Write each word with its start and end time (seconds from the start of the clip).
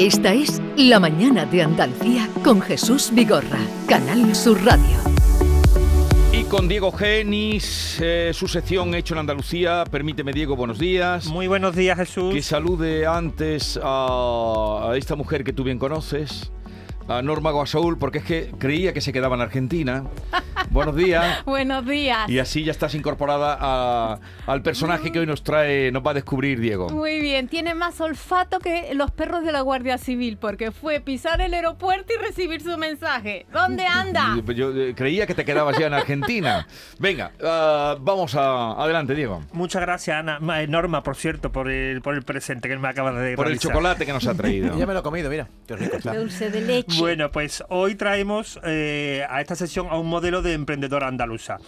Esta 0.00 0.32
es 0.32 0.62
La 0.78 0.98
Mañana 0.98 1.44
de 1.44 1.62
Andalucía 1.62 2.26
con 2.42 2.62
Jesús 2.62 3.10
Vigorra, 3.12 3.58
Canal 3.86 4.34
Sur 4.34 4.64
Radio. 4.64 4.96
Y 6.32 6.44
con 6.44 6.68
Diego 6.68 6.90
Genis, 6.90 7.98
eh, 8.00 8.30
su 8.32 8.48
sección 8.48 8.94
Hecho 8.94 9.12
en 9.12 9.20
Andalucía. 9.20 9.84
Permíteme, 9.90 10.32
Diego, 10.32 10.56
buenos 10.56 10.78
días. 10.78 11.26
Muy 11.26 11.48
buenos 11.48 11.76
días, 11.76 11.98
Jesús. 11.98 12.32
Que 12.32 12.40
salude 12.40 13.06
antes 13.06 13.78
a, 13.82 14.88
a 14.90 14.96
esta 14.96 15.16
mujer 15.16 15.44
que 15.44 15.52
tú 15.52 15.64
bien 15.64 15.78
conoces, 15.78 16.50
a 17.06 17.20
Norma 17.20 17.50
Guasaúl, 17.50 17.98
porque 17.98 18.20
es 18.20 18.24
que 18.24 18.54
creía 18.56 18.94
que 18.94 19.02
se 19.02 19.12
quedaba 19.12 19.36
en 19.36 19.42
Argentina. 19.42 20.04
Buenos 20.70 20.94
días. 20.96 21.42
Buenos 21.46 21.86
días. 21.86 22.28
Y 22.28 22.38
así 22.38 22.64
ya 22.64 22.70
estás 22.72 22.94
incorporada 22.94 23.56
a- 23.60 24.18
al 24.46 24.62
personaje 24.62 25.10
que 25.10 25.20
hoy 25.20 25.26
nos 25.26 25.42
trae, 25.42 25.90
nos 25.92 26.04
va 26.04 26.10
a 26.10 26.14
descubrir 26.14 26.60
Diego. 26.60 26.88
Muy 26.90 27.20
bien, 27.20 27.48
tiene 27.48 27.74
más 27.74 28.00
olfato 28.00 28.58
que 28.58 28.92
los 28.94 29.10
perros 29.10 29.44
de 29.44 29.52
la 29.52 29.60
Guardia 29.62 29.98
Civil, 29.98 30.36
porque 30.38 30.70
fue 30.70 31.00
pisar 31.00 31.40
el 31.40 31.54
aeropuerto 31.54 32.12
y 32.12 32.22
recibir 32.24 32.60
su 32.62 32.76
mensaje. 32.76 33.46
¿Dónde 33.52 33.86
anda? 33.86 34.34
Y, 34.36 34.42
pues, 34.42 34.56
Yo 34.56 34.70
eh, 34.76 34.94
creía 34.94 35.26
que 35.26 35.34
te 35.34 35.44
quedabas 35.44 35.78
ya 35.78 35.86
en 35.86 35.94
Argentina. 35.94 36.66
Venga, 36.98 37.32
ah, 37.42 37.96
vamos 38.00 38.34
a, 38.34 38.72
adelante, 38.72 39.14
Diego. 39.14 39.42
Muchas 39.52 39.82
gracias, 39.82 40.16
Ana. 40.16 40.38
Eh, 40.60 40.66
Norma, 40.66 41.02
por 41.02 41.16
cierto, 41.16 41.50
por 41.52 41.68
el, 41.70 42.02
por 42.02 42.14
el 42.14 42.22
presente 42.22 42.68
que 42.68 42.76
me 42.76 42.88
acabas 42.88 43.16
de 43.16 43.34
Por 43.36 43.48
el 43.48 43.58
chocolate 43.58 44.04
que 44.06 44.12
nos 44.12 44.26
ha 44.26 44.34
traído. 44.34 44.70
Ya 44.80 44.86
me 44.86 44.94
lo 44.94 45.00
he 45.00 45.02
comido, 45.02 45.28
mira. 45.28 45.48
Qué 45.66 45.76
rico 45.76 45.96
está. 45.96 46.14
Dulce 46.14 46.50
de 46.50 46.60
leche. 46.62 46.98
Bueno, 46.98 47.30
pues 47.30 47.62
hoy 47.68 47.94
traemos 47.96 48.58
eh, 48.64 49.26
a 49.28 49.40
esta 49.40 49.54
sesión 49.54 49.88
a 49.90 49.98
un 49.98 50.06
modelo 50.08 50.40
de 50.42 50.49
emprendedora 50.54 51.08
andaluza. 51.08 51.58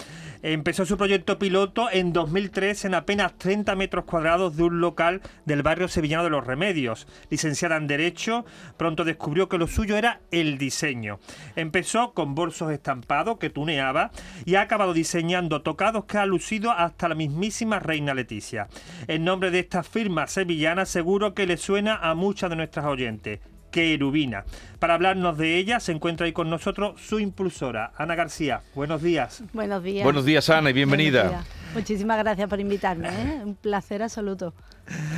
Empezó 0.43 0.85
su 0.85 0.97
proyecto 0.97 1.39
piloto 1.39 1.89
en 1.93 2.13
2003 2.13 2.87
en 2.87 2.95
apenas 2.95 3.39
30 3.39 3.77
metros 3.77 4.05
cuadrados 4.05 4.57
de 4.57 4.65
un 4.65 4.81
local 4.81 5.21
del 5.45 5.63
barrio 5.63 5.87
sevillano 5.87 6.25
de 6.25 6.31
Los 6.31 6.45
Remedios. 6.45 7.07
Licenciada 7.31 7.77
en 7.77 7.87
Derecho, 7.87 8.45
pronto 8.77 9.05
descubrió 9.05 9.49
que 9.49 9.59
lo 9.59 9.69
suyo 9.69 9.97
era 9.97 10.21
el 10.33 10.59
diseño. 10.59 11.21
Empezó 11.55 12.13
con 12.13 12.35
bolsos 12.35 12.73
estampados 12.73 13.39
que 13.39 13.51
tuneaba 13.51 14.11
y 14.45 14.57
ha 14.57 14.63
acabado 14.63 14.95
diseñando 14.95 15.63
tocados 15.63 16.07
que 16.07 16.19
ha 16.19 16.27
lucido 16.27 16.73
hasta 16.73 17.09
la 17.09 17.15
mismísima 17.15 17.79
Reina 17.79 18.13
Leticia. 18.13 18.67
El 19.07 19.23
nombre 19.23 19.53
de 19.53 19.61
esta 19.61 19.85
firma 19.85 20.27
sevillana 20.27 20.87
seguro 20.87 21.35
que 21.35 21.47
le 21.47 21.57
suena 21.57 21.97
a 21.97 22.17
muchas 22.17 22.51
de 22.51 22.57
nuestras 22.57 22.87
oyentes. 22.87 23.39
Querubina. 23.73 24.45
Para 24.79 24.95
hablarnos 24.95 25.37
de 25.39 25.57
ella 25.57 25.81
se 25.81 25.91
encuentra 25.91 26.27
ahí 26.27 26.33
con 26.33 26.49
nosotros 26.49 27.01
su 27.01 27.19
impulsora, 27.19 27.93
Ana 27.97 28.15
García. 28.15 28.61
Buenos 28.75 29.03
días. 29.03 29.43
Buenos 29.53 29.83
días. 29.83 30.05
Buenos 30.05 30.25
días, 30.25 30.49
Ana, 30.51 30.71
y 30.71 30.73
bienvenida. 30.75 31.23
Buenos 31.25 31.45
días. 31.45 31.75
Muchísimas 31.75 32.19
gracias 32.19 32.49
por 32.49 32.61
invitarme, 32.61 33.09
¿eh? 33.09 33.41
un 33.45 33.55
placer 33.55 34.03
absoluto. 34.03 34.55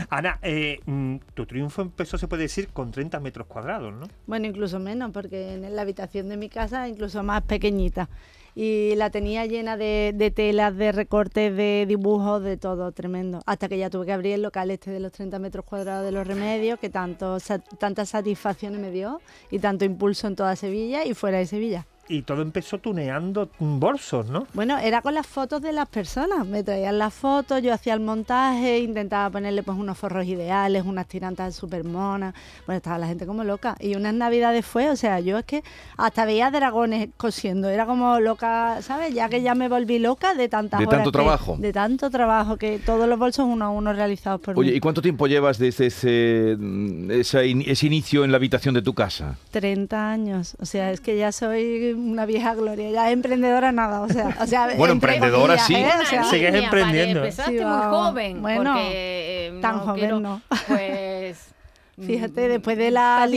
Ana, 0.08 0.38
eh, 0.40 0.80
mm, 0.86 1.16
tu 1.34 1.46
triunfo 1.46 1.82
empezó, 1.82 2.16
se 2.16 2.28
puede 2.28 2.42
decir, 2.44 2.68
con 2.68 2.92
30 2.92 3.18
metros 3.18 3.46
cuadrados, 3.48 3.92
¿no? 3.92 4.06
Bueno, 4.26 4.46
incluso 4.46 4.78
menos, 4.78 5.10
porque 5.10 5.54
en 5.54 5.74
la 5.74 5.82
habitación 5.82 6.28
de 6.28 6.36
mi 6.36 6.48
casa 6.48 6.88
incluso 6.88 7.22
más 7.22 7.42
pequeñita. 7.42 8.08
Y 8.56 8.94
la 8.96 9.10
tenía 9.10 9.46
llena 9.46 9.76
de, 9.76 10.32
telas, 10.34 10.76
de 10.76 10.92
recortes, 10.92 11.56
de 11.56 11.86
dibujos, 11.88 12.42
de 12.42 12.56
todo, 12.56 12.92
tremendo. 12.92 13.40
Hasta 13.46 13.68
que 13.68 13.78
ya 13.78 13.90
tuve 13.90 14.06
que 14.06 14.12
abrir 14.12 14.34
el 14.34 14.42
local 14.42 14.70
este 14.70 14.90
de 14.92 15.00
los 15.00 15.10
30 15.12 15.38
metros 15.40 15.64
cuadrados 15.64 16.04
de 16.04 16.12
los 16.12 16.24
remedios, 16.26 16.78
que 16.78 16.88
tanto, 16.88 17.40
sa- 17.40 17.58
tantas 17.58 18.10
satisfacciones 18.10 18.80
me 18.80 18.90
dio 18.92 19.20
y 19.50 19.58
tanto 19.58 19.84
impulso 19.84 20.28
en 20.28 20.36
toda 20.36 20.54
Sevilla 20.54 21.04
y 21.04 21.14
fuera 21.14 21.38
de 21.38 21.46
Sevilla. 21.46 21.86
Y 22.06 22.20
todo 22.22 22.42
empezó 22.42 22.76
tuneando 22.78 23.48
bolsos, 23.58 24.28
¿no? 24.28 24.46
Bueno, 24.52 24.76
era 24.76 25.00
con 25.00 25.14
las 25.14 25.26
fotos 25.26 25.62
de 25.62 25.72
las 25.72 25.88
personas. 25.88 26.46
Me 26.46 26.62
traían 26.62 26.98
las 26.98 27.14
fotos, 27.14 27.62
yo 27.62 27.72
hacía 27.72 27.94
el 27.94 28.00
montaje, 28.00 28.80
intentaba 28.80 29.30
ponerle 29.30 29.62
pues 29.62 29.78
unos 29.78 29.96
forros 29.96 30.26
ideales, 30.26 30.84
unas 30.84 31.06
tirantas 31.06 31.54
súper 31.54 31.82
monas. 31.84 32.34
Bueno, 32.66 32.76
estaba 32.76 32.98
la 32.98 33.06
gente 33.06 33.24
como 33.24 33.42
loca. 33.42 33.74
Y 33.80 33.94
unas 33.96 34.12
navidades 34.12 34.66
fue, 34.66 34.90
o 34.90 34.96
sea, 34.96 35.18
yo 35.20 35.38
es 35.38 35.46
que 35.46 35.64
hasta 35.96 36.26
veía 36.26 36.50
dragones 36.50 37.08
cosiendo. 37.16 37.70
Era 37.70 37.86
como 37.86 38.20
loca, 38.20 38.82
¿sabes? 38.82 39.14
Ya 39.14 39.30
que 39.30 39.40
ya 39.40 39.54
me 39.54 39.70
volví 39.70 39.98
loca 39.98 40.34
de 40.34 40.50
tantas 40.50 40.80
De 40.80 40.86
horas 40.86 40.98
tanto 40.98 41.10
que- 41.10 41.18
trabajo. 41.18 41.56
De 41.58 41.72
tanto 41.72 42.10
trabajo, 42.10 42.58
que 42.58 42.80
todos 42.80 43.08
los 43.08 43.18
bolsos 43.18 43.46
uno 43.48 43.64
a 43.64 43.70
uno 43.70 43.94
realizados 43.94 44.42
por 44.42 44.58
Oye, 44.58 44.72
mí. 44.72 44.76
¿y 44.76 44.80
cuánto 44.80 45.00
tiempo 45.00 45.26
llevas 45.26 45.56
desde 45.58 45.86
ese, 45.86 46.54
mm, 46.58 47.10
in- 47.46 47.64
ese 47.66 47.86
inicio 47.86 48.24
en 48.26 48.30
la 48.30 48.36
habitación 48.36 48.74
de 48.74 48.82
tu 48.82 48.92
casa? 48.92 49.38
30 49.52 50.10
años. 50.10 50.54
O 50.60 50.66
sea, 50.66 50.90
es 50.90 51.00
que 51.00 51.16
ya 51.16 51.32
soy 51.32 51.93
una 51.94 52.26
vieja 52.26 52.54
gloria. 52.54 52.90
Ya 52.90 53.10
emprendedora 53.10 53.72
nada. 53.72 54.02
O 54.02 54.08
sea, 54.08 54.36
o 54.40 54.46
sea 54.46 54.68
Bueno, 54.76 54.92
emprendedora 54.92 55.58
sí. 55.58 55.74
¿eh? 55.74 55.88
O 56.02 56.04
sea, 56.06 56.24
Sigues 56.24 56.54
emprendiendo. 56.54 57.20
vale, 57.20 57.30
Empezaste 57.30 57.58
Sí, 57.58 57.64
muy 57.64 57.82
joven. 57.90 58.42
Bueno, 58.42 58.72
porque, 58.74 59.46
eh, 59.48 59.58
tan 59.60 59.76
no 59.76 59.82
joven 59.82 59.98
quiero- 60.00 60.20
no. 60.20 60.40
Pues. 60.68 61.48
Fíjate, 61.96 62.48
mm, 62.48 62.50
después 62.50 62.76
de 62.76 62.90
la 62.90 63.28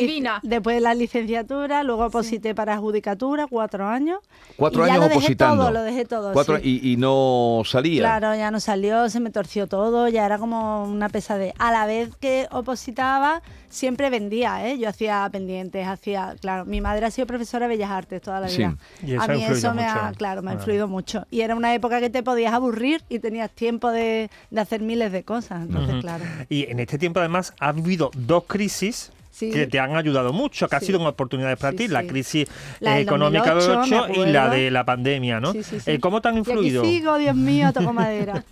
después 0.41 0.77
de 0.77 0.81
la 0.81 0.95
licenciatura, 0.95 1.83
luego 1.83 2.05
oposité 2.07 2.55
para 2.55 2.75
judicatura, 2.77 3.45
cuatro 3.45 3.87
años. 3.87 4.17
Cuatro 4.55 4.83
y 4.83 4.87
ya 4.87 4.93
años 4.93 5.03
lo 5.03 5.09
dejé 5.09 5.17
opositando. 5.19 5.63
todo, 5.65 5.71
lo 5.73 5.81
dejé 5.83 6.05
todo. 6.05 6.33
Cuatro, 6.33 6.57
sí. 6.57 6.79
y, 6.81 6.93
y 6.93 6.97
no 6.97 7.61
salía. 7.65 8.01
Claro, 8.01 8.33
ya 8.35 8.49
no 8.49 8.59
salió, 8.59 9.09
se 9.09 9.19
me 9.19 9.29
torció 9.29 9.67
todo, 9.67 10.07
ya 10.07 10.25
era 10.25 10.39
como 10.39 10.85
una 10.85 11.07
pesadez. 11.07 11.53
A 11.59 11.71
la 11.71 11.85
vez 11.85 12.09
que 12.19 12.47
opositaba, 12.49 13.43
siempre 13.69 14.09
vendía, 14.09 14.67
¿eh? 14.67 14.77
Yo 14.79 14.89
hacía 14.89 15.27
pendientes, 15.31 15.87
hacía, 15.87 16.35
claro, 16.41 16.65
mi 16.65 16.81
madre 16.81 17.05
ha 17.05 17.11
sido 17.11 17.27
profesora 17.27 17.67
de 17.67 17.75
Bellas 17.75 17.91
Artes 17.91 18.21
toda 18.21 18.39
la 18.39 18.49
Sí. 18.49 18.57
vida. 18.59 18.77
Y 19.05 19.13
eso 19.13 19.21
a 19.21 19.23
ha 19.23 19.27
mí 19.27 19.43
eso 19.43 19.73
me 19.73 19.83
ha, 19.85 20.11
claro, 20.17 20.41
me 20.41 20.51
ha 20.51 20.53
influido 20.55 20.87
mucho. 20.87 21.25
Y 21.29 21.41
era 21.41 21.55
una 21.55 21.73
época 21.73 21.99
que 21.99 22.09
te 22.09 22.23
podías 22.23 22.53
aburrir 22.53 23.03
y 23.09 23.19
tenías 23.19 23.51
tiempo 23.51 23.91
de, 23.91 24.29
de 24.49 24.61
hacer 24.61 24.81
miles 24.81 25.11
de 25.11 25.23
cosas. 25.23 25.61
Entonces, 25.63 25.95
claro. 26.01 26.23
Y 26.49 26.63
en 26.69 26.79
este 26.79 26.97
tiempo, 26.97 27.19
además, 27.19 27.53
has 27.59 27.75
vivido 27.75 28.11
dos 28.15 28.43
crisis. 28.47 29.11
Sí. 29.37 29.51
que 29.51 29.67
te 29.67 29.79
han 29.79 29.95
ayudado 29.95 30.33
mucho, 30.33 30.67
que 30.67 30.75
han 30.75 30.81
Sí. 30.81 30.87
sido 30.87 31.07
oportunidades 31.07 31.59
para 31.59 31.71
Sí, 31.71 31.77
ti, 31.77 31.87
la 31.89 32.03
crisis 32.07 32.47
La 32.79 32.97
eh, 32.97 33.01
económica 33.03 33.53
del 33.53 33.67
2008, 33.67 33.89
me 33.89 33.99
8 34.13 34.25
y 34.29 34.31
la 34.31 34.49
de 34.49 34.71
la 34.71 34.83
pandemia, 34.83 35.39
¿no? 35.39 35.51
Sí, 35.53 35.61
sí, 35.61 35.79
sí. 35.79 35.91
Eh, 35.91 35.99
¿Cómo 35.99 36.21
te 36.21 36.29
han 36.29 36.37
Y 36.37 36.39
aquí 36.39 36.49
influido? 36.49 36.83
sigo, 36.83 37.17
Dios 37.19 37.35
mío, 37.35 37.71
toco 37.73 37.93
madera. 37.93 38.43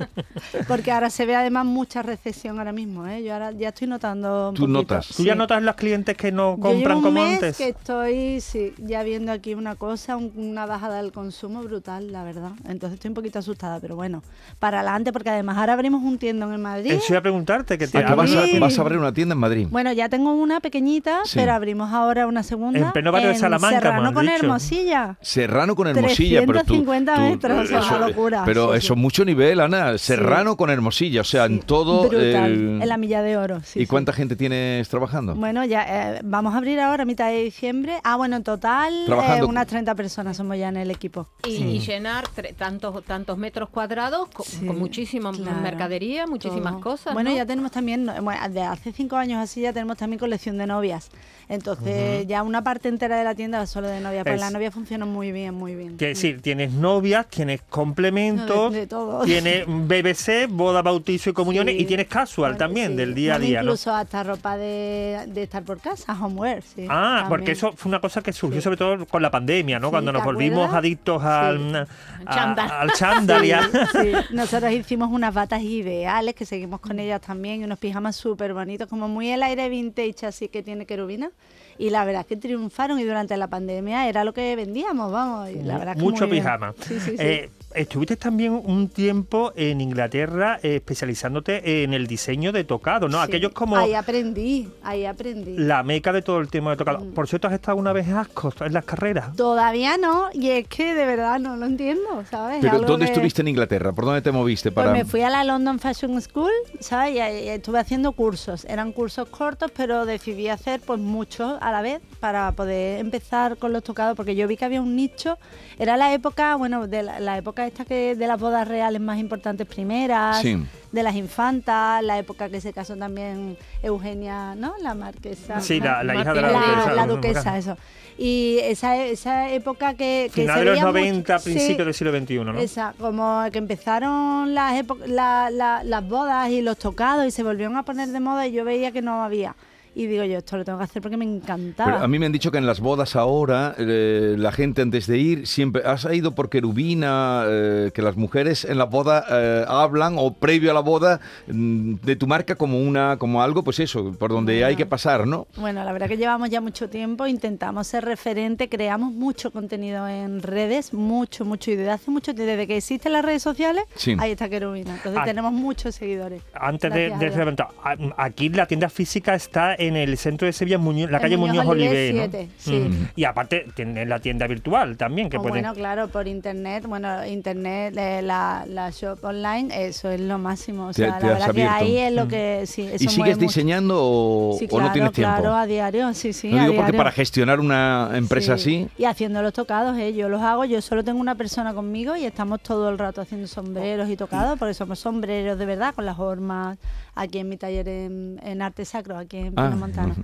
Porque 0.67 0.91
ahora 0.91 1.09
se 1.09 1.25
ve 1.25 1.35
además 1.35 1.65
mucha 1.65 2.03
recesión 2.03 2.59
ahora 2.59 2.71
mismo, 2.71 3.07
¿eh? 3.07 3.23
Yo 3.23 3.33
ahora 3.33 3.51
ya 3.51 3.69
estoy 3.69 3.87
notando 3.87 4.49
un 4.49 4.55
¿Tú 4.55 4.61
poquito. 4.63 4.79
notas? 4.79 5.07
¿Tú 5.15 5.23
ya 5.23 5.33
Sí. 5.33 5.37
notas 5.39 5.63
los 5.63 5.75
clientes 5.75 6.15
que 6.15 6.31
no 6.31 6.55
Yo 6.55 6.61
compran 6.61 6.79
llevo 6.79 6.95
un 6.97 7.03
como 7.03 7.23
mes 7.23 7.33
antes? 7.35 7.57
que 7.57 7.69
estoy 7.69 8.41
sí, 8.41 8.73
ya 8.77 9.01
viendo 9.03 9.31
aquí 9.31 9.55
una 9.55 9.75
cosa, 9.75 10.17
un- 10.17 10.31
una 10.35 10.65
bajada 10.65 11.01
del 11.01 11.11
consumo 11.11 11.63
brutal, 11.63 12.11
la 12.11 12.23
verdad. 12.23 12.51
Entonces 12.67 12.95
estoy 12.95 13.09
un 13.09 13.15
poquito 13.15 13.39
asustada, 13.39 13.79
pero 13.79 13.95
bueno, 13.95 14.23
para 14.59 14.81
adelante, 14.81 15.11
porque 15.11 15.29
además 15.29 15.57
ahora 15.57 15.73
abrimos 15.73 16.03
un 16.03 16.17
tiendón 16.17 16.53
en 16.53 16.61
Madrid. 16.61 16.91
Eso 16.91 17.05
iba 17.09 17.19
a 17.19 17.23
preguntarte, 17.23 17.77
que 17.77 17.87
te 17.87 17.97
Ah, 17.97 18.05
que 18.05 18.13
vas, 18.13 18.31
a, 18.35 18.45
Sí. 18.45 18.59
vas 18.59 18.77
a 18.77 18.81
abrir 18.81 18.99
una 18.99 19.13
tienda 19.13 19.33
en 19.33 19.39
Madrid. 19.39 19.67
Bueno, 19.71 19.91
ya 19.93 20.09
tengo 20.09 20.33
una 20.33 20.59
pequeñita, 20.79 21.21
Sí. 21.23 21.39
pero 21.39 21.53
abrimos 21.53 21.91
ahora 21.93 22.27
una 22.27 22.43
segunda. 22.43 22.79
En 22.79 22.91
pleno 22.91 23.11
barrio 23.11 23.29
de 23.29 23.35
Salamanca, 23.35 23.75
me 23.77 23.81
Serrano 23.81 24.13
con 24.13 24.25
dicho. 24.25 24.35
Hermosilla. 24.37 25.17
Serrano 25.21 25.75
con 25.75 25.87
Hermosilla, 25.87 26.39
pero 26.45 26.59
tú, 26.63 26.83
350 26.83 27.15
tú- 27.15 27.21
metros, 27.21 27.59
o 27.59 27.65
sea, 27.67 27.79
eso- 27.79 27.95
una 27.95 28.07
locura, 28.09 28.43
Pero 28.45 28.71
sí, 28.71 28.77
eso 28.77 28.93
es 28.93 28.97
sí. 28.97 29.01
mucho 29.01 29.23
nivel, 29.25 29.59
Ana. 29.61 29.97
Serrano 29.97 30.57
con 30.57 30.69
Hermosilla, 30.69 31.21
o 31.21 31.23
sea, 31.23 31.45
en 31.45 31.59
todo. 31.61 32.09
Brutal, 32.09 32.51
el- 32.51 32.81
en 32.81 32.87
la 32.89 32.97
milla 32.97 33.21
de 33.21 33.37
oro. 33.37 33.61
sí, 33.63 33.79
¿Y 33.79 33.83
sí. 33.83 33.87
cuánta 33.87 34.11
gente 34.11 34.35
tienes 34.35 34.89
trabajando? 34.89 35.33
Bueno, 35.35 35.63
ya 35.63 35.85
eh, 36.17 36.21
vamos 36.25 36.53
a 36.53 36.57
abrir 36.57 36.79
ahora 36.81 37.03
a 37.03 37.05
mitad 37.05 37.29
de 37.29 37.43
diciembre. 37.43 37.99
Ah, 38.03 38.17
bueno, 38.17 38.35
en 38.35 38.43
total 38.43 38.93
eh, 39.07 39.43
unas 39.43 39.67
30 39.67 39.95
personas 39.95 40.35
somos 40.35 40.57
ya 40.57 40.67
en 40.69 40.77
el 40.77 40.91
equipo. 40.91 41.27
Y, 41.47 41.51
y 41.55 41.79
llenar 41.79 42.25
tantos 42.57 43.03
tantos 43.05 43.37
metros 43.37 43.69
cuadrados 43.69 44.27
con, 44.33 44.45
Sí, 44.45 44.65
con 44.65 44.77
muchísima 44.77 45.31
claro, 45.31 45.61
mercadería, 45.61 46.27
muchísimas 46.27 46.73
todo. 46.73 46.81
cosas. 46.81 47.13
Bueno, 47.13 47.29
¿no? 47.29 47.35
ya 47.35 47.45
tenemos 47.45 47.71
también, 47.71 48.09
bueno, 48.21 48.49
de 48.49 48.61
hace 48.61 48.91
cinco 48.91 49.15
años 49.15 49.41
así 49.41 49.61
ya 49.61 49.71
tenemos 49.73 49.97
también 49.97 50.19
colección 50.19 50.57
de 50.57 50.64
novias. 50.65 51.09
Entonces 51.47 52.25
ya 52.25 52.41
una 52.41 52.63
parte 52.63 52.89
entera 52.89 53.17
de 53.19 53.23
la 53.23 53.35
tienda 53.35 53.61
es 53.61 53.69
solo 53.69 53.87
de 53.87 53.99
novias, 53.99 54.23
pues 54.23 54.33
Es- 54.35 54.41
las 54.41 54.51
novias 54.51 54.73
funcionan 54.73 55.09
muy 55.09 55.31
bien, 55.31 55.53
muy 55.53 55.75
bien. 55.75 55.95
Quiere 55.95 56.15
decir, 56.15 56.41
tienes 56.41 56.71
novias, 56.71 57.27
tienes 57.27 57.61
complementos, 57.69 58.73
De- 58.73 58.79
de 58.81 58.87
todo. 58.87 59.23
tienes 59.25 59.63
BBC, 59.67 60.47
boda, 60.49 60.81
bautizo 60.81 61.29
y 61.29 61.33
comuniones, 61.33 61.75
Sí. 61.75 61.81
y 61.83 61.85
tienes 61.85 62.07
casual 62.07 62.53
Bueno, 62.53 62.57
también, 62.65 62.91
sí. 62.91 62.95
del 62.97 63.13
día 63.13 63.35
a 63.35 63.39
día, 63.39 63.59
¿no? 63.61 63.65
Incluso 63.65 63.93
hasta 63.93 64.23
ropa 64.23 64.57
de, 64.57 65.25
de 65.27 65.43
estar 65.43 65.61
por 65.63 65.79
casa, 65.79 66.13
homeware, 66.19 66.63
sí. 66.63 66.87
Ah, 66.89 67.25
porque 67.29 67.51
eso 67.51 67.73
fue 67.75 67.89
una 67.89 68.01
cosa 68.01 68.23
que 68.23 68.33
surgió 68.33 68.59
sobre 68.59 68.77
todo 68.77 69.05
con 69.05 69.21
la 69.21 69.29
pandemia, 69.29 69.77
¿no? 69.79 69.91
Cuando 69.91 70.11
nos 70.11 70.23
¿te 70.23 70.25
volvimos 70.25 70.57
acuerdas? 70.65 70.79
adictos 70.79 71.23
al, 71.23 71.87
a- 72.25 72.81
al 72.81 72.91
chándal 72.93 73.43
nosotros 74.31 74.71
hicimos 74.71 75.09
unas 75.11 75.33
batas 75.33 75.61
ideales 75.61 76.33
que 76.35 76.45
seguimos 76.45 76.79
con 76.79 76.99
ellas 76.99 77.21
también 77.21 77.61
y 77.61 77.63
unos 77.65 77.77
pijamas 77.79 78.15
súper 78.15 78.53
bonitos, 78.53 78.87
como 78.87 79.07
muy 79.07 79.29
el 79.29 79.43
aire 79.43 79.69
vintage 79.69 80.25
así 80.25 80.47
que 80.55 80.63
tiene 80.63 80.85
querubina. 80.85 81.31
Y 81.77 81.89
la 81.89 82.05
verdad 82.05 82.21
es 82.21 82.27
que 82.27 82.37
triunfaron 82.37 82.97
y 82.97 83.03
durante 83.03 83.35
la 83.35 83.47
pandemia 83.47 84.07
era 84.07 84.23
lo 84.23 84.33
que 84.33 84.55
vendíamos, 84.55 85.11
vamos. 85.11 85.49
Y 85.49 85.61
la 85.61 85.77
verdad 85.77 85.95
que 85.95 86.01
mucho 86.01 86.29
pijama. 86.29 86.73
Sí, 86.79 86.97
sí, 87.01 87.11
sí. 87.11 87.15
Eh, 87.19 87.49
estuviste 87.75 88.15
también 88.17 88.53
un 88.53 88.89
tiempo 88.89 89.51
en 89.55 89.81
Inglaterra 89.81 90.59
eh, 90.63 90.75
especializándote 90.77 91.83
en 91.83 91.93
el 91.93 92.07
diseño 92.07 92.51
de 92.51 92.63
tocado, 92.63 93.07
¿no? 93.07 93.17
Sí, 93.19 93.23
Aquello 93.25 93.49
es 93.49 93.53
como 93.53 93.77
Ahí 93.77 93.93
aprendí, 93.93 94.69
ahí 94.83 95.05
aprendí. 95.05 95.55
la 95.57 95.83
meca 95.83 96.11
de 96.13 96.21
todo 96.21 96.39
el 96.39 96.49
tema 96.49 96.71
de 96.71 96.77
tocado. 96.77 96.99
Mm. 96.99 97.13
Por 97.13 97.27
cierto, 97.27 97.47
¿has 97.47 97.53
estado 97.53 97.77
una 97.77 97.93
vez 97.93 98.07
en 98.07 98.15
Ascos, 98.17 98.55
en 98.61 98.73
las 98.73 98.85
carreras? 98.85 99.35
Todavía 99.35 99.97
no, 99.97 100.29
y 100.33 100.49
es 100.49 100.67
que 100.67 100.93
de 100.93 101.05
verdad 101.05 101.39
no 101.39 101.55
lo 101.57 101.65
entiendo, 101.65 102.23
¿sabes? 102.29 102.59
Pero 102.61 102.73
Algo 102.73 102.85
¿dónde 102.87 103.05
que- 103.05 103.11
estuviste 103.11 103.41
en 103.41 103.49
Inglaterra? 103.49 103.91
¿Por 103.93 104.05
dónde 104.05 104.21
te 104.21 104.31
moviste 104.31 104.71
Pues 104.71 104.85
para...? 104.85 104.97
me 104.97 105.05
fui 105.05 105.21
a 105.21 105.29
la 105.29 105.43
London 105.43 105.79
Fashion 105.79 106.19
School, 106.21 106.51
¿sabes? 106.79 107.15
Y 107.15 107.19
estuve 107.19 107.79
haciendo 107.79 108.11
cursos. 108.13 108.65
Eran 108.65 108.91
cursos 108.91 109.27
cortos, 109.29 109.71
pero 109.75 110.05
decidí 110.05 110.47
hacer 110.49 110.81
pues 110.85 110.99
muchos 110.99 111.57
a 111.61 111.71
la 111.71 111.81
vez 111.81 112.01
para 112.19 112.51
poder 112.53 112.99
empezar 112.99 113.57
con 113.57 113.73
los 113.73 113.83
tocados, 113.83 114.15
porque 114.15 114.35
yo 114.35 114.47
vi 114.47 114.57
que 114.57 114.65
había 114.65 114.81
un 114.81 114.95
nicho. 114.95 115.37
Era 115.77 115.97
la 115.97 116.13
época, 116.13 116.55
bueno, 116.55 116.87
de 116.87 117.03
la, 117.03 117.19
la 117.19 117.37
época 117.37 117.64
esta 117.65 117.85
que 117.85 118.15
de 118.15 118.27
las 118.27 118.39
bodas 118.39 118.67
reales 118.67 119.01
más 119.01 119.17
importantes 119.19 119.67
primeras, 119.67 120.41
Sí. 120.41 120.57
de 120.91 121.03
las 121.03 121.15
infantas, 121.15 122.03
la 122.03 122.17
época 122.19 122.49
que 122.49 122.61
se 122.61 122.73
casó 122.73 122.95
también 122.95 123.57
Eugenia, 123.83 124.55
¿no? 124.55 124.73
La 124.81 124.93
marquesa. 124.95 125.59
Sí, 125.61 125.79
la, 125.79 126.03
la 126.03 126.15
hija 126.15 126.33
de 126.33 126.41
la, 126.41 126.49
duquesa. 126.51 126.93
la 126.93 127.07
duquesa, 127.07 127.57
eso. 127.57 127.77
Y 128.17 128.59
esa, 128.63 128.95
esa 128.97 129.49
época 129.51 129.93
que, 129.93 130.31
que 130.33 130.41
Final 130.43 130.55
se 130.55 130.59
de 130.59 130.65
los 130.65 130.73
veía 130.75 130.85
mucho- 130.85 130.99
90, 130.99 131.39
sí, 131.39 131.49
principios 131.49 131.85
del 131.85 131.93
siglo 131.93 132.17
XXI, 132.17 132.35
¿no? 132.45 132.57
esa, 132.59 132.93
como 132.97 133.43
que 133.51 133.57
empezaron 133.57 134.53
las, 134.53 134.73
epo- 134.81 135.05
la- 135.05 135.49
la- 135.51 135.83
las 135.83 136.07
bodas 136.07 136.49
y 136.49 136.61
los 136.61 136.77
tocados 136.77 137.25
y 137.25 137.31
se 137.31 137.43
volvieron 137.43 137.75
a 137.75 137.83
poner 137.83 138.07
de 138.09 138.19
moda 138.21 138.47
y 138.47 138.53
yo 138.53 138.63
veía 138.63 138.91
que 138.91 139.01
no 139.01 139.21
había. 139.23 139.53
Y 139.95 140.07
digo 140.07 140.25
yo, 140.25 140.37
esto 140.39 140.57
lo 140.57 140.65
tengo 140.65 140.77
que 140.77 140.83
hacer 140.83 141.01
porque 141.01 141.15
me 141.15 141.23
encantaba. 141.25 141.89
Pero 141.93 142.03
a 142.03 142.07
mí 142.09 142.19
me 142.19 142.25
han 142.25 142.31
dicho 142.33 142.51
que 142.51 142.57
en 142.57 142.65
las 142.65 142.81
bodas 142.81 143.15
ahora, 143.15 143.73
eh, 143.77 144.35
la 144.37 144.51
gente 144.51 144.81
antes 144.81 145.07
de 145.07 145.17
ir, 145.17 145.47
siempre 145.47 145.83
has 145.85 146.05
ido 146.13 146.35
por 146.35 146.49
querubina, 146.49 147.43
eh, 147.47 147.91
que 147.93 148.01
las 148.01 148.17
mujeres 148.17 148.65
en 148.65 148.77
la 148.77 148.83
boda 148.83 149.23
eh, 149.31 149.65
hablan 149.67 150.15
o 150.17 150.33
previo 150.33 150.71
a 150.71 150.73
la 150.73 150.81
boda 150.81 151.21
mm, 151.47 151.95
de 152.03 152.15
tu 152.17 152.27
marca 152.27 152.55
como 152.55 152.77
una, 152.79 153.15
como 153.17 153.41
algo, 153.41 153.63
pues 153.63 153.79
eso, 153.79 154.11
por 154.19 154.31
donde 154.31 154.53
Bueno. 154.55 154.67
hay 154.67 154.75
que 154.75 154.85
pasar, 154.85 155.25
¿no? 155.25 155.47
Bueno, 155.55 155.81
la 155.85 155.93
verdad 155.93 156.07
que 156.09 156.17
llevamos 156.17 156.49
ya 156.49 156.59
mucho 156.59 156.89
tiempo, 156.89 157.25
intentamos 157.25 157.87
ser 157.87 158.03
referente, 158.03 158.67
creamos 158.67 159.13
mucho 159.13 159.51
contenido 159.51 160.07
en 160.09 160.41
redes, 160.41 160.93
mucho, 160.93 161.45
mucho, 161.45 161.71
y 161.71 161.75
desde 161.77 161.91
hace 161.91 162.11
mucho 162.11 162.33
tiempo, 162.35 162.51
desde 162.51 162.67
que 162.67 162.77
existen 162.77 163.13
las 163.13 163.23
redes 163.23 163.41
sociales, 163.43 163.83
Sí. 163.95 164.15
ahí 164.19 164.31
está 164.31 164.49
Querubina. 164.49 164.93
Entonces 164.95 165.21
Ah. 165.21 165.25
tenemos 165.25 165.53
muchos 165.53 165.95
seguidores. 165.95 166.41
Antes 166.53 166.93
de, 166.93 167.09
Gracias 167.11 167.35
de 167.55 167.63
a- 167.63 167.97
aquí 168.17 168.49
la 168.49 168.65
tienda 168.65 168.89
física 168.89 169.35
está 169.35 169.73
en 169.75 169.84
el 169.95 170.17
centro 170.17 170.45
de 170.45 170.53
Sevilla, 170.53 170.77
Muñoz- 170.77 171.09
la 171.09 171.17
En 171.17 171.21
calle 171.23 171.37
Muñoz 171.37 171.55
Muñoz 171.57 171.67
Oliver, 171.71 172.09
Oliver 172.11 172.15
¿no? 172.15 172.31
7, 172.31 172.49
sí. 172.57 172.71
Mm. 172.71 173.07
Y 173.15 173.23
aparte 173.25 173.65
tiene 173.75 174.05
la 174.05 174.19
tienda 174.19 174.47
virtual 174.47 174.97
también, 174.97 175.29
que 175.29 175.37
O 175.37 175.41
puede... 175.41 175.51
Bueno, 175.51 175.73
claro, 175.73 176.07
por 176.07 176.27
internet, 176.27 176.85
bueno, 176.87 177.25
internet, 177.25 177.95
eh, 177.97 178.21
la, 178.21 178.65
la 178.67 178.89
shop 178.89 179.23
online, 179.23 179.69
eso 179.87 180.09
es 180.09 180.19
lo 180.21 180.37
máximo. 180.37 180.87
O 180.87 180.93
sea, 180.93 181.17
te 181.19 181.27
la 181.27 181.33
verdad 181.33 181.53
que 181.53 181.63
ahí 181.63 181.97
es 181.97 182.13
lo 182.13 182.25
Mm. 182.25 182.29
que 182.29 182.63
sí, 182.65 182.81
eso 182.91 183.03
¿Y 183.03 183.07
sigues 183.07 183.35
mucho. 183.35 183.47
diseñando 183.47 183.95
o, 183.99 184.55
Sí, 184.57 184.65
o 184.65 184.67
claro, 184.69 184.85
no 184.87 184.91
tienes 184.93 185.11
tiempo? 185.11 185.33
Claro, 185.35 185.53
a 185.55 185.65
diario, 185.67 186.13
sí, 186.13 186.33
sí. 186.33 186.49
Lo 186.49 186.57
a 186.57 186.61
digo 186.61 186.73
porque 186.75 186.91
diario. 186.91 186.97
para 186.97 187.11
gestionar 187.11 187.59
una 187.59 188.09
empresa 188.13 188.57
Sí. 188.57 188.83
así, 188.85 189.01
Y 189.01 189.05
haciendo 189.05 189.41
los 189.41 189.53
tocados, 189.53 189.97
eh, 189.97 190.13
yo 190.13 190.29
los 190.29 190.41
hago, 190.41 190.65
yo 190.65 190.81
solo 190.81 191.03
tengo 191.03 191.19
una 191.19 191.35
persona 191.35 191.73
conmigo 191.73 192.15
y 192.15 192.25
estamos 192.25 192.61
todo 192.61 192.89
el 192.89 192.97
rato 192.97 193.21
haciendo 193.21 193.47
sombreros 193.47 194.09
y 194.09 194.15
tocados, 194.15 194.57
porque 194.57 194.73
somos 194.73 194.99
sombreros 194.99 195.57
de 195.59 195.65
verdad, 195.65 195.93
con 195.93 196.05
las 196.05 196.17
hormas, 196.19 196.77
aquí 197.15 197.39
en 197.39 197.49
mi 197.49 197.57
taller 197.57 197.87
en, 197.87 198.39
en 198.43 198.61
arte 198.61 198.85
sacro, 198.85 199.17
aquí 199.17 199.37
en 199.37 199.53
Ah, 199.57 199.69
Montana. 199.75 200.11
ujú. 200.13 200.23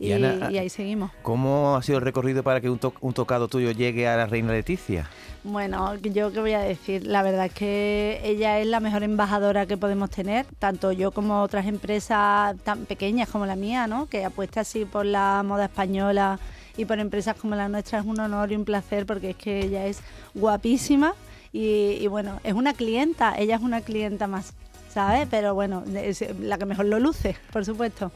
Y, 0.00 0.08
Y 0.08 0.12
Ana, 0.12 0.50
y 0.50 0.58
ahí 0.58 0.68
seguimos. 0.68 1.12
¿Cómo 1.22 1.76
ha 1.76 1.82
sido 1.82 1.98
el 1.98 2.04
recorrido 2.04 2.42
para 2.42 2.60
que 2.60 2.68
un, 2.68 2.78
to- 2.78 2.94
un 3.00 3.14
tocado 3.14 3.46
tuyo 3.46 3.70
llegue 3.70 4.08
a 4.08 4.16
la 4.16 4.26
reina 4.26 4.52
Leticia? 4.52 5.08
Bueno, 5.44 5.94
yo 5.96 6.32
qué 6.32 6.40
voy 6.40 6.52
a 6.54 6.58
decir, 6.60 7.06
la 7.06 7.22
verdad 7.22 7.46
es 7.46 7.52
que 7.52 8.20
ella 8.24 8.58
es 8.58 8.66
la 8.66 8.80
mejor 8.80 9.02
embajadora 9.04 9.66
que 9.66 9.76
podemos 9.76 10.10
tener, 10.10 10.46
tanto 10.58 10.90
yo 10.90 11.10
como 11.12 11.42
otras 11.42 11.66
empresas 11.66 12.56
tan 12.64 12.86
pequeñas 12.86 13.28
como 13.28 13.44
la 13.46 13.54
mía, 13.54 13.86
¿no? 13.86 14.06
Que 14.06 14.24
apuesta 14.24 14.62
así 14.62 14.84
por 14.84 15.04
la 15.06 15.42
moda 15.46 15.66
española 15.66 16.40
y 16.76 16.86
por 16.86 16.98
empresas 16.98 17.36
como 17.36 17.54
la 17.54 17.68
nuestra 17.68 18.00
es 18.00 18.04
un 18.06 18.18
honor 18.18 18.50
y 18.50 18.56
un 18.56 18.64
placer 18.64 19.06
porque 19.06 19.30
es 19.30 19.36
que 19.36 19.60
ella 19.60 19.86
es 19.86 20.00
guapísima 20.34 21.14
y, 21.52 21.98
y 22.00 22.06
bueno, 22.08 22.40
es 22.42 22.54
una 22.54 22.72
clienta, 22.74 23.34
ella 23.38 23.56
es 23.56 23.62
una 23.62 23.80
clienta 23.82 24.26
más, 24.26 24.54
¿sabes? 24.94 25.26
Pero 25.30 25.54
bueno, 25.54 25.82
es 25.94 26.24
la 26.40 26.56
que 26.56 26.64
mejor 26.64 26.86
lo 26.86 26.98
luce, 27.00 27.36
por 27.52 27.64
supuesto. 27.64 28.12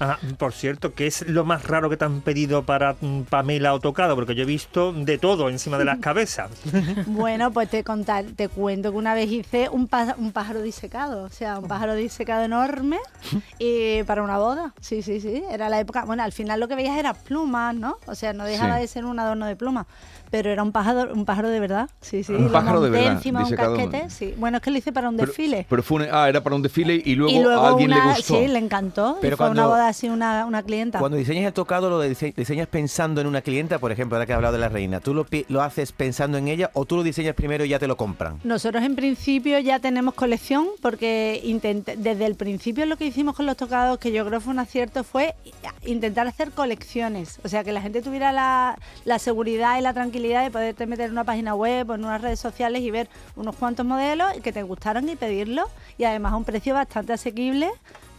Ah, 0.00 0.18
por 0.38 0.52
cierto, 0.52 0.94
¿qué 0.94 1.06
es 1.08 1.28
lo 1.28 1.44
más 1.44 1.64
raro 1.66 1.90
que 1.90 1.96
te 1.96 2.04
han 2.04 2.20
pedido 2.20 2.62
para 2.62 2.94
mm, 3.00 3.22
Pamela 3.22 3.74
o 3.74 3.80
tocado? 3.80 4.14
Porque 4.14 4.34
yo 4.34 4.42
he 4.44 4.46
visto 4.46 4.92
de 4.92 5.18
todo 5.18 5.48
encima 5.48 5.78
de 5.78 5.84
las 5.84 5.98
cabezas. 6.00 6.50
Bueno, 7.06 7.50
pues 7.52 7.68
te 7.68 7.82
contar, 7.84 8.24
te 8.36 8.48
cuento 8.48 8.92
que 8.92 8.96
una 8.98 9.14
vez 9.14 9.30
hice 9.30 9.68
un, 9.68 9.88
pá- 9.88 10.14
un 10.16 10.32
pájaro 10.32 10.62
disecado, 10.62 11.24
o 11.24 11.28
sea, 11.28 11.58
un 11.58 11.66
pájaro 11.68 11.94
disecado 11.94 12.44
enorme 12.44 12.98
y 13.58 14.02
para 14.04 14.22
una 14.22 14.38
boda. 14.38 14.74
Sí, 14.80 15.02
sí, 15.02 15.20
sí. 15.20 15.42
Era 15.50 15.68
la 15.68 15.80
época. 15.80 16.04
Bueno, 16.04 16.22
al 16.22 16.32
final 16.32 16.60
lo 16.60 16.68
que 16.68 16.74
veías 16.74 16.96
eran 16.98 17.16
plumas, 17.24 17.74
¿no? 17.74 17.96
O 18.06 18.14
sea, 18.14 18.32
no 18.32 18.44
dejaba 18.44 18.76
Sí. 18.76 18.80
de 18.82 18.86
ser 18.88 19.04
un 19.04 19.18
adorno 19.18 19.46
de 19.46 19.56
plumas. 19.56 19.86
Pero 20.30 20.48
era 20.50 20.62
un 20.62 20.72
pájaro, 20.72 21.12
un 21.12 21.26
pájaro 21.26 21.50
de 21.50 21.60
verdad. 21.60 21.90
Sí, 22.00 22.24
sí. 22.24 22.32
Un 22.32 22.44
lo 22.46 22.52
pájaro 22.52 22.80
de 22.80 22.88
monté 22.88 23.00
verdad, 23.02 23.16
encima 23.18 23.40
de 23.44 23.50
un 23.50 23.56
casquete. 23.56 24.08
Sí. 24.10 24.34
Bueno, 24.38 24.56
es 24.58 24.62
que 24.62 24.70
lo 24.70 24.78
hice 24.78 24.90
para 24.92 25.08
un 25.10 25.16
pero, 25.16 25.26
desfile. 25.26 25.66
pero 25.68 25.82
fue 25.82 26.04
un- 26.04 26.11
ah, 26.12 26.28
era 26.28 26.42
para 26.42 26.54
un 26.56 26.62
desfile 26.62 27.02
y 27.04 27.14
luego, 27.14 27.32
y 27.36 27.42
luego 27.42 27.60
a 27.62 27.68
alguien 27.70 27.92
una, 27.92 28.06
le 28.06 28.14
gustó. 28.14 28.38
sí, 28.40 28.46
le 28.48 28.58
encantó. 28.58 29.18
Pero 29.20 29.34
y 29.34 29.36
fue 29.36 29.46
una 29.50 29.62
cuando- 29.62 29.68
boda 29.74 29.88
así, 29.88 30.08
una, 30.08 30.46
una 30.46 30.62
clienta. 30.62 30.98
Cuando 30.98 31.16
diseñas 31.16 31.46
el 31.46 31.52
tocado, 31.52 31.90
¿lo 31.90 32.02
dise- 32.04 32.34
diseñas 32.36 32.68
pensando 32.68 33.20
en 33.20 33.26
una 33.26 33.40
clienta? 33.42 33.78
Por 33.78 33.90
ejemplo, 33.92 34.16
ahora 34.16 34.26
que 34.26 34.32
he 34.32 34.34
hablado 34.34 34.52
de 34.54 34.60
la 34.60 34.68
reina. 34.68 35.00
¿Tú 35.00 35.14
lo, 35.14 35.26
lo 35.48 35.62
haces 35.62 35.92
pensando 35.92 36.38
en 36.38 36.48
ella 36.48 36.70
o 36.74 36.84
tú 36.84 36.96
lo 36.96 37.02
diseñas 37.02 37.34
primero 37.34 37.64
y 37.64 37.68
ya 37.70 37.78
te 37.78 37.86
lo 37.86 37.96
compran? 37.96 38.38
Nosotros 38.44 38.82
en 38.84 38.94
principio 38.94 39.58
ya 39.58 39.78
tenemos 39.80 40.14
colección 40.14 40.68
porque 40.80 41.40
desde 41.96 42.26
el 42.26 42.34
principio 42.34 42.86
lo 42.86 42.96
que 42.96 43.06
hicimos 43.06 43.34
con 43.36 43.46
los 43.46 43.56
tocados, 43.56 43.98
que 43.98 44.12
yo 44.12 44.26
creo 44.26 44.40
fue 44.40 44.52
un 44.52 44.58
acierto, 44.58 45.04
fue 45.04 45.34
intentar 45.84 46.26
hacer 46.26 46.50
colecciones. 46.50 47.38
O 47.44 47.48
sea, 47.48 47.64
que 47.64 47.72
la 47.72 47.80
gente 47.80 48.02
tuviera 48.02 48.32
la, 48.32 48.78
la 49.04 49.18
seguridad 49.18 49.78
y 49.78 49.82
la 49.82 49.92
tranquilidad 49.94 50.42
de 50.42 50.50
poderte 50.50 50.86
meter 50.86 51.06
en 51.06 51.12
una 51.12 51.24
página 51.24 51.54
web 51.54 51.88
o 51.90 51.94
en 51.94 52.04
unas 52.04 52.20
redes 52.20 52.40
sociales 52.40 52.82
y 52.82 52.90
ver 52.90 53.08
unos 53.36 53.56
cuantos 53.56 53.86
modelos 53.86 54.28
que 54.42 54.52
te 54.52 54.62
gustaran 54.62 55.08
y 55.08 55.16
pedirlos. 55.16 55.66
Y 56.02 56.04
además 56.04 56.32
a 56.32 56.36
un 56.36 56.42
precio 56.42 56.74
bastante 56.74 57.12
asequible 57.12 57.70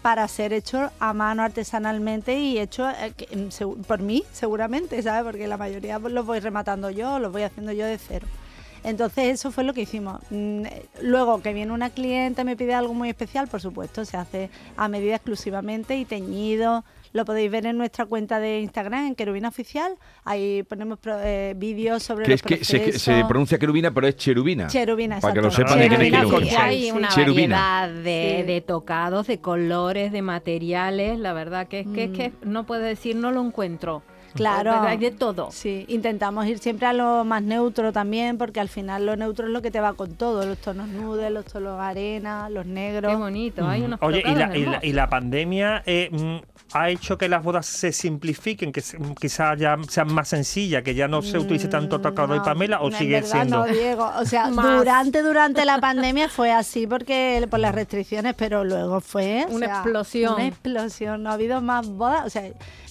para 0.01 0.25
ser 0.30 0.53
hecho 0.53 0.89
a 1.01 1.12
mano 1.12 1.44
artesanalmente 1.44 2.39
y 2.39 2.57
hecho 2.57 2.89
eh, 2.89 3.13
mm, 3.35 3.81
por 3.81 4.00
mí 4.00 4.24
seguramente, 4.31 5.01
¿sabes? 5.01 5.25
Porque 5.25 5.50
la 5.50 5.57
mayoría 5.57 6.00
los 6.00 6.25
voy 6.25 6.39
rematando 6.39 6.89
yo, 6.89 7.19
los 7.19 7.33
voy 7.33 7.41
haciendo 7.41 7.74
yo 7.74 7.85
de 7.85 7.97
cero. 7.97 8.25
Entonces 8.85 9.33
eso 9.33 9.51
fue 9.51 9.65
lo 9.65 9.74
que 9.74 9.81
hicimos. 9.81 10.21
Mm, 10.30 10.65
eh, 10.65 10.85
Luego 11.01 11.41
que 11.41 11.51
viene 11.51 11.74
una 11.74 11.89
cliente 11.89 12.44
y 12.44 12.45
me 12.45 12.56
pide 12.56 12.74
algo 12.74 12.94
muy 12.94 13.09
especial, 13.09 13.50
por 13.50 13.59
supuesto, 13.59 14.06
se 14.06 14.15
hace 14.15 14.50
a 14.77 14.88
medida 14.88 15.15
exclusivamente 15.15 15.97
y 15.97 16.06
teñido. 16.06 16.86
Lo 17.13 17.25
podéis 17.25 17.51
ver 17.51 17.65
en 17.68 17.77
nuestra 17.77 18.06
cuenta 18.07 18.39
de 18.39 18.60
Instagram, 18.62 19.06
en 19.06 19.15
Querubina 19.15 19.48
Oficial. 19.50 19.94
Ahí 20.24 20.63
ponemos 20.63 20.98
pro- 21.00 21.19
eh, 21.21 21.54
vídeos 21.56 22.01
sobre 22.04 22.25
Que 22.25 22.31
los 22.31 22.42
es 22.42 22.68
que 22.68 22.94
se, 22.94 23.24
pronuncia 23.25 23.60
querubina, 23.60 23.92
pero 23.94 24.07
es 24.07 24.15
cherubina. 24.18 24.65
Cherubina, 24.68 25.20
Para 25.20 25.34
que 25.36 25.41
lo 25.41 25.51
sepan 25.51 25.77
de 25.79 25.89
quién 25.89 26.01
es 26.01 26.12
querubina. 26.12 26.63
hay 26.63 26.84
Sí. 26.86 26.91
una 26.91 27.08
Cherubina. 27.10 27.55
variedad 27.79 28.03
de, 28.03 28.38
Sí. 28.41 28.48
de 28.51 28.62
tocados, 28.62 29.27
de 29.27 29.39
colores, 29.39 30.12
de 30.12 30.22
materiales. 30.24 31.20
La 31.20 31.34
verdad 31.34 31.67
que 31.67 31.82
es 31.82 31.88
que, 31.88 32.05
es 32.05 32.10
que 32.12 32.32
no 32.43 32.65
puedo 32.65 32.82
decir 32.82 33.15
no 33.15 33.32
lo 33.32 33.41
encuentro. 33.46 34.01
Claro. 34.33 34.71
Porque 34.73 34.87
Hay 34.89 34.97
de 34.97 35.11
todo. 35.11 35.49
Sí, 35.51 35.85
intentamos 35.87 36.45
ir 36.47 36.59
siempre 36.59 36.87
a 36.87 36.93
lo 36.93 37.23
más 37.23 37.41
neutro 37.43 37.91
también, 37.91 38.37
porque 38.37 38.59
al 38.59 38.69
final 38.69 39.05
lo 39.05 39.15
neutro 39.15 39.45
es 39.47 39.51
lo 39.53 39.61
que 39.61 39.71
te 39.71 39.79
va 39.79 39.93
con 39.93 40.15
todo, 40.15 40.45
los 40.45 40.57
tonos 40.57 40.87
nudes, 40.87 41.31
los 41.31 41.45
tonos 41.45 41.79
arena, 41.79 42.49
los 42.49 42.65
negros. 42.65 43.11
Qué 43.11 43.17
bonito. 43.17 43.67
Hay 43.67 43.81
unos 43.83 43.99
Oye, 44.01 44.23
y 44.25 44.35
la, 44.35 44.57
y 44.57 44.65
la- 44.65 44.79
y 44.83 44.93
la 44.93 45.09
pandemia 45.09 45.83
eh, 45.85 46.09
mm, 46.11 46.37
ha 46.75 46.89
hecho 46.89 47.17
que 47.17 47.29
las 47.29 47.43
bodas 47.43 47.65
se 47.65 47.91
simplifiquen, 47.91 48.71
que 48.71 48.81
se- 48.81 48.97
quizás 49.19 49.59
ya 49.59 49.77
sean 49.87 50.11
más 50.13 50.27
sencillas, 50.29 50.81
que 50.83 50.95
ya 50.95 51.07
no 51.07 51.21
se 51.21 51.37
utilice 51.37 51.67
tanto 51.67 51.99
tocado 52.01 52.33
y 52.35 52.37
Mm, 52.39 52.41
No, 52.41 52.45
Pamela, 52.45 52.81
o 52.81 52.91
sigue 52.91 53.15
verdad 53.21 53.29
siendo. 53.31 53.57
No, 53.57 53.65
Diego. 53.71 54.11
O 54.19 54.25
sea, 54.25 54.47
durante, 54.49 55.21
durante 55.21 55.65
la 55.65 55.79
pandemia 55.79 56.29
fue 56.29 56.51
así 56.51 56.87
porque 56.87 57.45
por 57.49 57.59
las 57.59 57.75
restricciones, 57.75 58.33
pero 58.35 58.63
luego 58.63 59.01
fue 59.01 59.45
o 59.47 59.51
Una 59.53 59.65
sea, 59.67 59.75
explosión. 59.75 60.33
Una 60.33 60.47
explosión. 60.47 61.23
No 61.23 61.29
ha 61.29 61.33
habido 61.33 61.61
más 61.61 61.87
bodas. 61.87 62.25
O 62.25 62.29
sea, 62.29 62.43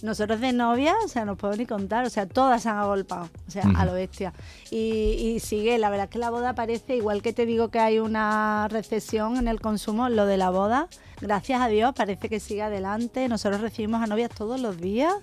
nosotros 0.02 0.40
de 0.40 0.52
novia, 0.52 0.94
o 1.04 1.08
sea, 1.08 1.24
no 1.32 1.36
puedo 1.36 1.56
ni 1.56 1.66
contar. 1.66 2.04
O 2.04 2.10
sea, 2.10 2.26
todas 2.26 2.62
se 2.62 2.68
han 2.68 2.76
agolpado. 2.76 3.28
O 3.48 3.50
sea, 3.50 3.64
a 3.74 3.84
lo 3.84 3.94
bestia. 3.94 4.32
Y, 4.70 4.76
y 4.76 5.40
sigue, 5.40 5.78
la 5.78 5.90
verdad 5.90 6.04
es 6.04 6.10
que 6.10 6.18
la 6.18 6.30
boda 6.30 6.54
parece, 6.54 6.96
igual 6.96 7.22
que 7.22 7.32
te 7.32 7.46
digo 7.46 7.68
que 7.68 7.78
hay 7.78 7.98
una 7.98 8.68
recesión 8.68 9.36
en 9.36 9.48
el 9.48 9.60
consumo, 9.60 10.08
lo 10.08 10.26
de 10.26 10.36
la 10.36 10.50
boda, 10.50 10.88
gracias 11.20 11.60
a 11.60 11.68
Dios, 11.68 11.94
parece 11.94 12.28
que 12.28 12.40
sigue 12.40 12.62
adelante. 12.62 13.28
Nosotros 13.28 13.60
recibimos 13.60 14.02
a 14.02 14.06
novias 14.06 14.30
todos 14.30 14.60
los 14.60 14.78
días 14.78 15.14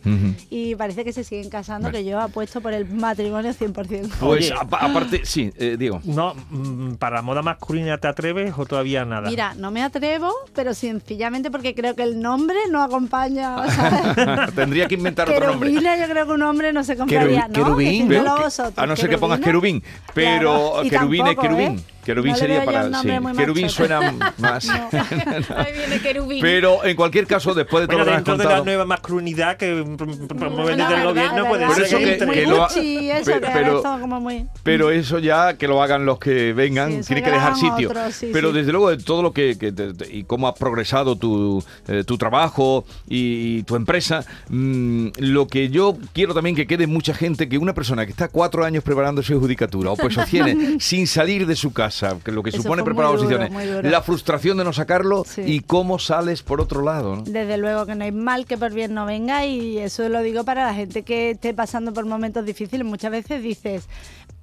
y 0.49 0.75
parece 0.75 1.03
que 1.03 1.13
se 1.13 1.23
siguen 1.23 1.49
casando, 1.49 1.87
Vale. 1.87 1.99
que 1.99 2.05
yo 2.05 2.19
apuesto 2.19 2.61
por 2.61 2.73
el 2.73 2.85
matrimonio 2.89 3.51
100%. 3.53 4.11
Pues 4.19 4.51
aparte, 4.51 5.21
sí, 5.25 5.51
eh, 5.57 5.75
Diego. 5.77 6.01
No, 6.05 6.33
mm, 6.49 6.95
para 6.95 7.17
la 7.17 7.21
moda 7.21 7.41
masculina 7.41 7.97
te 7.97 8.07
atreves 8.07 8.53
o 8.57 8.65
todavía 8.65 9.05
nada. 9.05 9.29
Mira, 9.29 9.53
no 9.55 9.71
me 9.71 9.83
atrevo, 9.83 10.33
pero 10.53 10.73
sencillamente 10.73 11.51
porque 11.51 11.75
creo 11.75 11.95
que 11.95 12.03
el 12.03 12.19
nombre 12.21 12.57
no 12.71 12.81
acompaña. 12.81 13.69
¿sabes? 13.69 14.53
Tendría 14.55 14.87
que 14.87 14.95
inventar 14.95 15.29
otro 15.29 15.47
nombre. 15.47 15.69
Yo 15.99 16.07
creo 16.07 16.25
que 16.25 16.31
un 16.33 16.41
hombre 16.43 16.73
no 16.73 16.83
se 16.83 16.95
compraría. 16.97 17.47
Querubín, 17.53 18.07
no, 18.07 18.07
querubín. 18.07 18.09
que- 18.09 18.81
a 18.81 18.85
no 18.85 18.95
ser 18.95 19.09
que 19.09 19.17
pongas 19.17 19.39
querubín, 19.39 19.83
pero 20.13 20.71
Claro, 20.81 20.89
querubín 20.89 21.21
es 21.27 21.35
tampoco, 21.35 21.41
querubín. 21.41 21.77
¿eh? 21.79 21.83
Querubín 22.09 22.31
No 22.31 22.37
sería 22.39 22.65
para 22.65 23.01
sí. 23.01 23.07
Querubín 23.37 23.69
suena 23.69 23.99
más. 24.39 24.67
Ahí 25.55 25.73
viene 25.73 25.99
querubín. 26.01 26.41
Pero 26.41 26.83
en 26.83 26.95
cualquier 26.95 27.27
caso, 27.27 27.53
después 27.53 27.81
de 27.83 27.87
todo 27.87 27.97
Bueno, 27.97 28.05
lo 28.05 28.11
que 28.11 28.11
has 28.17 28.17
dentro 28.25 28.33
de 28.37 28.43
la 28.45 28.49
contado. 28.49 28.65
nueva 28.65 28.85
masculinidad 28.85 29.57
que 29.57 29.83
pr- 29.83 29.97
pr- 29.97 30.37
promueve 30.39 30.75
desde 30.75 30.95
el 30.95 31.03
gobierno 31.03 31.45
puede 31.47 31.65
Por 31.67 31.75
ser 31.75 31.85
eso 31.85 31.97
que- 31.99 32.13
entre- 32.13 32.25
muy 32.27 32.35
que 32.35 32.47
lo 32.47 32.63
ha- 32.63 32.67
Gucci, 32.67 33.11
eso, 33.11 33.31
pero- 33.31 33.47
pero- 33.53 33.83
como 33.83 34.19
muy... 34.21 34.47
Pero 34.63 34.89
eso 34.91 35.19
ya 35.19 35.53
que 35.53 35.67
lo 35.67 35.83
hagan 35.83 36.05
los 36.05 36.17
que 36.17 36.53
vengan, 36.53 37.03
Sí, 37.03 37.07
tiene 37.13 37.21
que 37.23 37.31
dejar 37.31 37.55
sitio. 37.55 37.89
otros, 37.89 38.15
sí, 38.15 38.29
Pero 38.33 38.49
sí. 38.49 38.57
desde 38.57 38.71
luego 38.71 38.89
de 38.89 38.97
todo 38.97 39.21
lo 39.21 39.31
que, 39.31 39.57
que 39.59 39.71
te- 39.71 39.93
te- 39.93 40.11
y 40.15 40.23
cómo 40.23 40.47
ha 40.47 40.55
progresado 40.55 41.15
tu, 41.15 41.63
eh, 41.87 42.03
tu 42.05 42.17
trabajo 42.17 42.85
y, 43.07 43.57
y 43.59 43.63
tu 43.63 43.75
empresa, 43.75 44.25
mm, 44.49 45.09
lo 45.19 45.47
que 45.47 45.69
yo 45.69 45.95
quiero 46.13 46.33
también 46.33 46.55
que 46.55 46.65
quede 46.65 46.87
mucha 46.87 47.13
gente 47.13 47.47
que 47.47 47.57
una 47.59 47.73
persona 47.73 48.05
que 48.05 48.11
está 48.11 48.27
cuatro 48.29 48.63
años 48.65 48.83
preparando 48.83 49.21
su 49.21 49.39
judicatura 49.39 49.91
o 49.91 49.95
pues 49.95 50.17
tiene 50.29 50.77
sin 50.79 51.05
salir 51.07 51.45
de 51.45 51.55
su 51.55 51.71
casa, 51.73 51.98
lo 52.25 52.43
que 52.43 52.49
Eso 52.49 52.61
supone 52.61 52.83
preparar 52.83 53.11
oposiciones, 53.11 53.51
la 53.83 54.01
frustración 54.01 54.57
de 54.57 54.63
no 54.63 54.73
sacarlo 54.73 55.23
Sí. 55.25 55.41
y 55.45 55.59
cómo 55.61 55.99
sales 55.99 56.43
por 56.43 56.61
otro 56.61 56.81
lado. 56.81 57.17
¿no? 57.17 57.21
Desde 57.23 57.57
luego 57.57 57.85
que 57.85 57.95
no 57.95 58.03
hay 58.03 58.11
mal 58.11 58.45
que 58.45 58.57
por 58.57 58.73
bien 58.73 58.93
no 58.93 59.05
venga 59.05 59.45
y 59.45 59.77
eso 59.77 60.07
lo 60.09 60.21
digo 60.21 60.43
para 60.43 60.65
la 60.65 60.73
gente 60.73 61.03
que 61.03 61.31
esté 61.31 61.53
pasando 61.53 61.93
por 61.93 62.05
momentos 62.05 62.45
difíciles. 62.45 62.85
Muchas 62.85 63.11
veces 63.11 63.43
dices, 63.43 63.87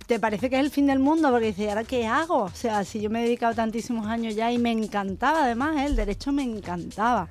¿te 0.06 0.18
parece 0.20 0.48
que 0.50 0.56
es 0.56 0.64
el 0.64 0.70
fin 0.70 0.86
del 0.86 0.98
mundo? 0.98 1.30
Porque 1.30 1.46
dices, 1.46 1.66
¿y 1.66 1.68
ahora 1.68 1.84
qué 1.84 2.06
hago? 2.06 2.44
O 2.44 2.50
sea, 2.50 2.84
si 2.84 3.00
yo 3.00 3.10
me 3.10 3.20
he 3.20 3.24
dedicado 3.24 3.54
tantísimos 3.54 4.06
años 4.06 4.34
ya 4.34 4.52
y 4.52 4.58
me 4.58 4.70
encantaba 4.72 5.44
además, 5.44 5.76
¿eh? 5.78 5.86
el 5.86 5.96
derecho 5.96 6.32
me 6.32 6.42
encantaba. 6.42 7.28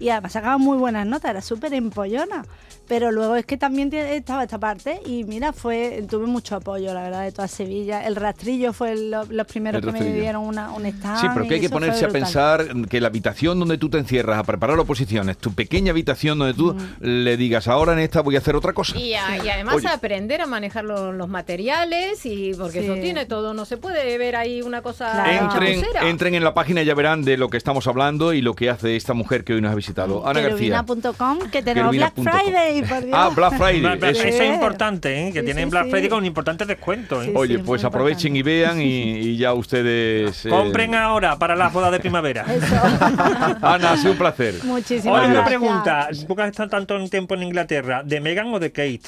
Y 0.00 0.08
además 0.08 0.32
sacaba 0.32 0.58
muy 0.58 0.76
buenas 0.78 1.06
notas, 1.06 1.30
era 1.30 1.42
súper 1.42 1.72
empollona. 1.74 2.44
Pero 2.88 3.12
luego 3.12 3.36
es 3.36 3.46
que 3.46 3.56
también 3.56 3.88
estaba 3.94 4.42
esta 4.42 4.58
parte 4.58 5.00
y 5.06 5.22
mira, 5.22 5.52
fue 5.52 6.04
tuve 6.10 6.26
mucho 6.26 6.56
apoyo, 6.56 6.92
la 6.92 7.02
verdad, 7.04 7.22
de 7.22 7.30
toda 7.30 7.46
Sevilla. 7.46 8.04
El 8.04 8.16
rastrillo 8.16 8.72
fue 8.72 8.96
lo- 8.96 9.26
los 9.26 9.46
primeros 9.46 9.80
El 9.80 9.92
que 9.92 10.00
me 10.00 10.12
dieron 10.12 10.42
una, 10.44 10.72
un 10.72 10.84
stand. 10.86 11.20
Sí, 11.20 11.26
pero 11.32 11.46
que 11.46 11.54
hay 11.54 11.60
que 11.60 11.68
ponerse 11.70 12.04
a 12.06 12.08
pensar 12.08 12.66
que 12.88 13.00
la 13.00 13.06
habitación 13.06 13.60
donde 13.60 13.78
tú 13.78 13.90
te 13.90 13.98
encierras 13.98 14.40
a 14.40 14.42
preparar 14.42 14.76
oposiciones, 14.80 15.38
tu 15.38 15.52
pequeña 15.52 15.92
habitación 15.92 16.40
donde 16.40 16.54
tú 16.54 16.74
le 16.98 17.36
digas, 17.36 17.68
ahora 17.68 17.92
en 17.92 18.00
esta 18.00 18.22
voy 18.22 18.34
a 18.34 18.38
hacer 18.38 18.56
otra 18.56 18.72
cosa. 18.72 18.98
Y, 18.98 19.14
a- 19.14 19.36
y 19.44 19.48
además 19.48 19.76
Oye. 19.76 19.86
aprender 19.86 20.40
a 20.40 20.46
manejar 20.46 20.84
lo- 20.84 21.12
los 21.12 21.28
materiales 21.28 22.26
y 22.26 22.54
porque 22.54 22.80
Sí. 22.80 22.86
eso 22.86 22.94
tiene 22.94 23.24
todo, 23.26 23.54
no 23.54 23.66
se 23.66 23.76
puede 23.76 24.18
ver 24.18 24.34
ahí 24.34 24.62
una 24.62 24.82
cosa 24.82 25.12
Claro. 25.12 25.46
Entren, 25.62 25.84
entren 26.08 26.34
en 26.34 26.42
la 26.42 26.54
página 26.54 26.82
y 26.82 26.86
ya 26.86 26.94
verán 26.94 27.22
de 27.22 27.36
lo 27.36 27.48
que 27.50 27.56
estamos 27.56 27.86
hablando 27.86 28.32
y 28.32 28.40
lo 28.42 28.54
que 28.54 28.68
hace 28.70 28.96
esta 28.96 29.14
mujer 29.14 29.44
que 29.44 29.52
hoy 29.54 29.60
nos 29.60 29.70
ha 29.70 29.74
visitado. 29.76 29.89
Ana 29.98 30.40
García. 30.40 30.82
Querubina.com, 30.86 31.38
que 31.50 31.62
tenemos 31.62 31.94
Black. 31.96 32.14
Friday, 32.14 32.82
por 32.82 33.00
Dios. 33.04 33.12
Ah, 33.18 33.30
Black 33.34 33.56
Friday. 33.56 33.98
Eso. 33.98 34.06
Eso 34.06 34.22
Sí. 34.38 34.44
es 34.44 34.54
importante, 34.54 35.28
¿eh? 35.28 35.32
que 35.32 35.40
Sí, 35.40 35.44
tienen 35.46 35.64
sí, 35.64 35.70
Black 35.70 35.84
sí. 35.84 35.90
Friday 35.90 36.08
con 36.08 36.24
importantes 36.24 36.66
descuentos. 36.68 37.24
¿eh? 37.24 37.28
Sí. 37.28 37.32
Oye, 37.36 37.58
pues 37.58 37.84
aprovechen 37.84 38.34
y 38.36 38.42
vean 38.42 38.80
y, 38.80 38.84
y 39.18 39.36
ya 39.36 39.52
ustedes... 39.54 40.46
eh, 40.46 40.48
Compren 40.48 40.94
ahora 40.94 41.38
para 41.38 41.56
las 41.56 41.72
bodas 41.72 41.92
de 41.92 42.00
primavera. 42.00 42.44
Eso. 42.48 42.74
Ana, 43.62 43.92
ha 43.92 43.96
sido 43.96 44.12
un 44.12 44.18
placer. 44.18 44.54
Muchísimas 44.64 45.18
Oye, 45.20 45.26
una 45.30 45.34
gracias. 45.40 45.48
pregunta. 45.48 46.08
¿Tú 46.26 46.40
has 46.40 46.50
estado 46.50 46.68
tanto 46.68 46.96
en 46.96 47.08
tiempo 47.10 47.34
en 47.34 47.42
Inglaterra, 47.44 48.02
de 48.04 48.20
Meghan 48.20 48.52
o 48.52 48.58
de 48.58 48.70
Kate? 48.72 49.00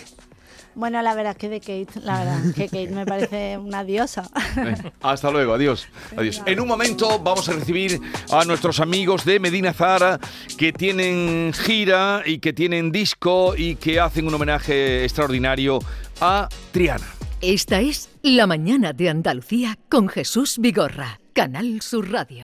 Bueno, 0.74 1.02
la 1.02 1.14
verdad 1.14 1.32
es 1.32 1.38
que 1.38 1.48
de 1.48 1.60
Kate, 1.60 2.00
la 2.00 2.18
verdad, 2.18 2.54
que 2.54 2.64
Kate 2.64 2.90
me 2.90 3.06
parece 3.06 3.58
una 3.58 3.84
diosa. 3.84 4.28
Eh, 4.56 4.74
Hasta 5.02 5.30
luego, 5.30 5.54
adiós. 5.54 5.88
Adiós. 6.16 6.42
En 6.46 6.60
un 6.60 6.68
momento 6.68 7.18
vamos 7.18 7.48
a 7.48 7.52
recibir 7.52 8.00
a 8.30 8.44
nuestros 8.44 8.80
amigos 8.80 9.24
de 9.24 9.40
Medina 9.40 9.72
Zara 9.72 10.18
que 10.56 10.72
tienen 10.72 11.52
gira 11.54 12.22
y 12.24 12.38
que 12.38 12.52
tienen 12.52 12.92
disco 12.92 13.54
y 13.56 13.76
que 13.76 14.00
hacen 14.00 14.26
un 14.26 14.34
homenaje 14.34 15.04
extraordinario 15.04 15.78
a 16.20 16.48
Triana. 16.72 17.06
Esta 17.40 17.80
es 17.80 18.08
La 18.22 18.46
mañana 18.46 18.92
de 18.92 19.08
Andalucía 19.08 19.78
con 19.88 20.08
Jesús 20.08 20.58
Vigorra, 20.58 21.20
Canal 21.32 21.82
Sur 21.82 22.10
Radio. 22.10 22.40